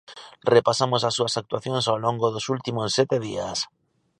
[0.55, 3.57] Repasamos as súas actuacións ao longo dos últimos sete días.